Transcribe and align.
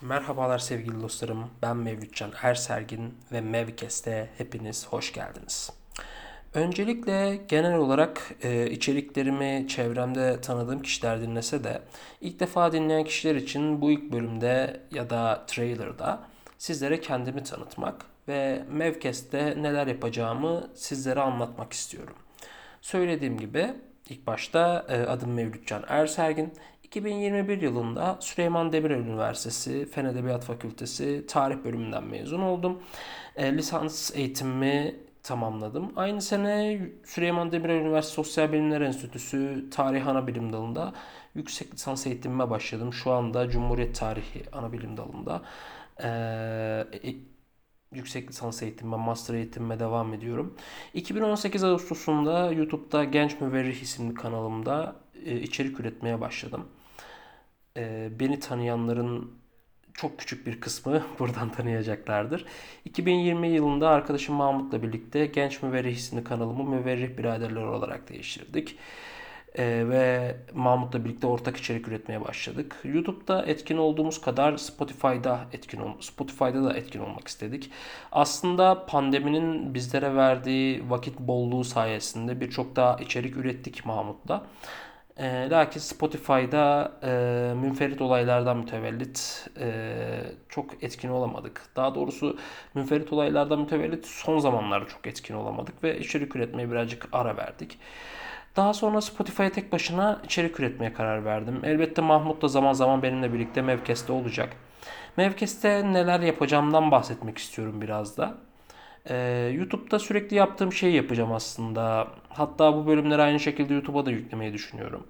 Merhabalar 0.00 0.58
sevgili 0.58 1.00
dostlarım. 1.00 1.50
Ben 1.62 1.76
Mevlütcan 1.76 2.32
Ersergin 2.42 3.14
ve 3.32 3.40
Mevkes'te 3.40 4.28
hepiniz 4.38 4.86
hoş 4.86 5.12
geldiniz. 5.12 5.70
Öncelikle 6.54 7.40
genel 7.48 7.76
olarak 7.76 8.34
e, 8.42 8.70
içeriklerimi 8.70 9.66
çevremde 9.68 10.40
tanıdığım 10.40 10.82
kişiler 10.82 11.20
dinlese 11.20 11.64
de 11.64 11.82
ilk 12.20 12.40
defa 12.40 12.72
dinleyen 12.72 13.04
kişiler 13.04 13.34
için 13.34 13.80
bu 13.80 13.90
ilk 13.90 14.12
bölümde 14.12 14.80
ya 14.90 15.10
da 15.10 15.44
trailer'da 15.46 16.20
sizlere 16.58 17.00
kendimi 17.00 17.42
tanıtmak 17.42 18.04
ve 18.28 18.64
Mevkes'te 18.70 19.62
neler 19.62 19.86
yapacağımı 19.86 20.70
sizlere 20.74 21.20
anlatmak 21.20 21.72
istiyorum. 21.72 22.16
Söylediğim 22.80 23.38
gibi 23.38 23.74
ilk 24.08 24.26
başta 24.26 24.86
e, 24.88 25.00
adım 25.00 25.32
Mevlütcan 25.32 25.84
Ersergin. 25.88 26.52
2021 26.88 27.62
yılında 27.62 28.16
Süleyman 28.20 28.72
Demirel 28.72 28.98
Üniversitesi 28.98 29.86
Fen 29.86 30.04
Edebiyat 30.04 30.44
Fakültesi 30.44 31.26
Tarih 31.28 31.56
bölümünden 31.64 32.04
mezun 32.04 32.40
oldum. 32.40 32.82
E, 33.36 33.56
lisans 33.56 34.16
eğitimimi 34.16 34.96
tamamladım. 35.22 35.92
Aynı 35.96 36.22
sene 36.22 36.80
Süleyman 37.04 37.52
Demirel 37.52 37.74
Üniversitesi 37.74 38.14
Sosyal 38.14 38.52
Bilimler 38.52 38.80
Enstitüsü 38.80 39.70
Tarih 39.70 40.06
Anabilim 40.06 40.52
Dalı'nda 40.52 40.92
yüksek 41.34 41.74
lisans 41.74 42.06
eğitimime 42.06 42.50
başladım. 42.50 42.92
Şu 42.92 43.12
anda 43.12 43.48
Cumhuriyet 43.48 43.96
Tarihi 43.96 44.44
Anabilim 44.52 44.96
Dalı'nda. 44.96 45.42
E, 46.02 46.10
yüksek 47.92 48.28
lisans 48.28 48.62
eğitimime, 48.62 48.96
master 48.96 49.34
eğitimime 49.34 49.80
devam 49.80 50.14
ediyorum. 50.14 50.56
2018 50.94 51.64
Ağustos'unda 51.64 52.52
YouTube'da 52.52 53.04
Genç 53.04 53.40
Müverrih 53.40 53.82
isimli 53.82 54.14
kanalımda 54.14 54.96
e, 55.07 55.07
içerik 55.24 55.80
üretmeye 55.80 56.20
başladım. 56.20 56.68
E, 57.76 58.08
beni 58.20 58.40
tanıyanların 58.40 59.38
çok 59.94 60.18
küçük 60.18 60.46
bir 60.46 60.60
kısmı 60.60 61.02
buradan 61.18 61.52
tanıyacaklardır. 61.52 62.44
2020 62.84 63.48
yılında 63.48 63.88
arkadaşım 63.88 64.34
Mahmut'la 64.34 64.82
birlikte 64.82 65.26
Genç 65.26 65.62
Müverrih 65.62 65.96
isimli 65.96 66.24
kanalımı 66.24 66.64
Müverrih 66.64 67.18
Biraderler 67.18 67.62
olarak 67.62 68.08
değiştirdik. 68.08 68.78
Ee, 69.58 69.84
ve 69.88 70.36
Mahmut'la 70.54 71.04
birlikte 71.04 71.26
ortak 71.26 71.56
içerik 71.56 71.88
üretmeye 71.88 72.24
başladık. 72.24 72.76
YouTube'da 72.84 73.46
etkin 73.46 73.76
olduğumuz 73.76 74.20
kadar 74.20 74.56
Spotify'da 74.56 75.40
etkin 75.52 75.80
ol 75.80 76.00
Spotify'da 76.00 76.64
da 76.64 76.74
etkin 76.74 77.00
olmak 77.00 77.28
istedik. 77.28 77.70
Aslında 78.12 78.86
pandeminin 78.86 79.74
bizlere 79.74 80.14
verdiği 80.14 80.90
vakit 80.90 81.18
bolluğu 81.18 81.64
sayesinde 81.64 82.40
birçok 82.40 82.76
daha 82.76 82.96
içerik 82.96 83.36
ürettik 83.36 83.86
Mahmut'la. 83.86 84.46
E, 85.18 85.50
lakin 85.50 85.80
Spotify'da 85.80 86.92
e, 87.02 87.10
münferit 87.54 88.00
olaylardan 88.00 88.56
mütevellit 88.56 89.48
e, 89.60 89.70
çok 90.48 90.82
etkin 90.84 91.08
olamadık. 91.08 91.62
Daha 91.76 91.94
doğrusu 91.94 92.38
münferit 92.74 93.12
olaylardan 93.12 93.60
mütevellit 93.60 94.06
son 94.06 94.38
zamanlarda 94.38 94.88
çok 94.88 95.06
etkin 95.06 95.34
olamadık 95.34 95.84
ve 95.84 95.98
içerik 95.98 96.36
üretmeye 96.36 96.70
birazcık 96.70 97.08
ara 97.12 97.36
verdik. 97.36 97.78
Daha 98.56 98.74
sonra 98.74 99.00
Spotify'a 99.00 99.50
tek 99.50 99.72
başına 99.72 100.20
içerik 100.24 100.60
üretmeye 100.60 100.92
karar 100.92 101.24
verdim. 101.24 101.60
Elbette 101.64 102.02
Mahmut 102.02 102.42
da 102.42 102.48
zaman 102.48 102.72
zaman 102.72 103.02
benimle 103.02 103.32
birlikte 103.32 103.62
Mevkes'te 103.62 104.12
olacak. 104.12 104.56
Mevkes'te 105.16 105.92
neler 105.92 106.20
yapacağımdan 106.20 106.90
bahsetmek 106.90 107.38
istiyorum 107.38 107.80
biraz 107.80 108.16
da. 108.16 108.34
Ee, 109.06 109.52
YouTube'da 109.54 109.98
sürekli 109.98 110.36
yaptığım 110.36 110.72
şeyi 110.72 110.94
yapacağım 110.94 111.32
aslında. 111.32 112.08
Hatta 112.28 112.76
bu 112.76 112.86
bölümleri 112.86 113.22
aynı 113.22 113.40
şekilde 113.40 113.74
YouTube'a 113.74 114.06
da 114.06 114.10
yüklemeyi 114.10 114.52
düşünüyorum. 114.52 115.06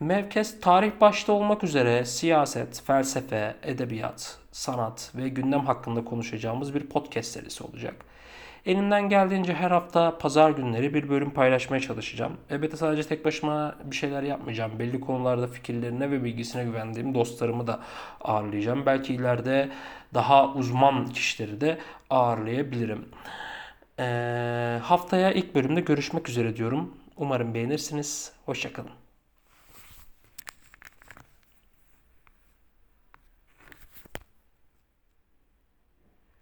Mevkes 0.00 0.60
tarih 0.60 0.92
başta 1.00 1.32
olmak 1.32 1.64
üzere 1.64 2.04
siyaset, 2.04 2.82
felsefe, 2.86 3.56
edebiyat, 3.62 4.38
sanat 4.52 5.12
ve 5.14 5.28
gündem 5.28 5.60
hakkında 5.60 6.04
konuşacağımız 6.04 6.74
bir 6.74 6.86
podcast 6.86 7.32
serisi 7.32 7.64
olacak. 7.64 7.94
Elimden 8.66 9.08
geldiğince 9.08 9.54
her 9.54 9.70
hafta 9.70 10.18
pazar 10.18 10.50
günleri 10.50 10.94
bir 10.94 11.08
bölüm 11.08 11.30
paylaşmaya 11.30 11.80
çalışacağım. 11.80 12.32
Elbette 12.50 12.76
sadece 12.76 13.02
tek 13.08 13.24
başıma 13.24 13.74
bir 13.84 13.96
şeyler 13.96 14.22
yapmayacağım. 14.22 14.78
Belli 14.78 15.00
konularda 15.00 15.46
fikirlerine 15.46 16.10
ve 16.10 16.24
bilgisine 16.24 16.64
güvendiğim 16.64 17.14
dostlarımı 17.14 17.66
da 17.66 17.80
ağırlayacağım. 18.20 18.86
Belki 18.86 19.14
ileride 19.14 19.70
daha 20.14 20.52
uzman 20.54 21.06
kişileri 21.08 21.60
de 21.60 21.78
ağırlayabilirim. 22.10 23.08
Ee, 23.98 24.78
haftaya 24.82 25.32
ilk 25.32 25.54
bölümde 25.54 25.80
görüşmek 25.80 26.28
üzere 26.28 26.56
diyorum. 26.56 26.94
Umarım 27.16 27.54
beğenirsiniz. 27.54 28.32
Hoşçakalın. 28.46 29.05